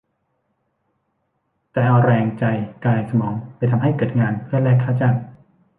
[1.71, 2.43] แต่เอาแรง ใจ
[2.85, 5.15] กาย สมอง ไปทำให้เกิดงาน เพื่อแลกค่าจ้าง